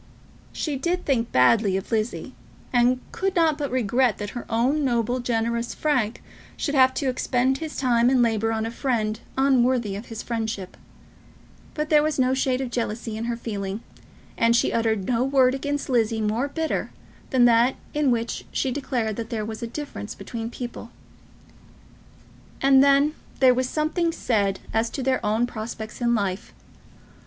[0.51, 2.33] She did think badly of Lizzie,
[2.73, 6.23] and could not but regret that her own noble, generous Frank
[6.57, 10.75] should have to expend his time and labour on a friend unworthy of his friendship;
[11.75, 13.81] but there was no shade of jealousy in her feeling,
[14.39, 16.89] and she uttered no word against Lizzie more bitter
[17.29, 20.89] than that in which she declared that there was a difference between people.
[22.59, 26.55] And then there was something said as to their own prospects in life.